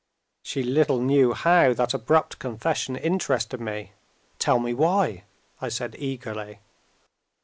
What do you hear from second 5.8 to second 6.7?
eagerly.